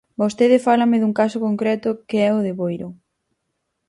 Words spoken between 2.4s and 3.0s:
de Boiro.